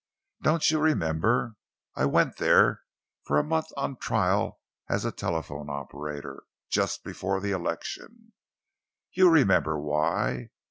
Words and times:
Don't 0.41 0.71
you 0.71 0.79
remember, 0.79 1.57
I 1.93 2.05
went 2.05 2.37
there 2.37 2.81
for 3.21 3.37
a 3.37 3.43
month 3.43 3.67
on 3.77 3.97
trial 3.97 4.59
as 4.89 5.03
telephone 5.13 5.69
operator, 5.69 6.41
just 6.71 7.03
before 7.03 7.39
the 7.39 7.51
election? 7.51 8.33
You 9.11 9.29
remember 9.29 9.79
why. 9.79 10.49